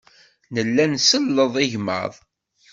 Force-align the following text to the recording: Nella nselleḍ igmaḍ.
Nella 0.53 0.85
nselleḍ 0.91 1.53
igmaḍ. 1.65 2.13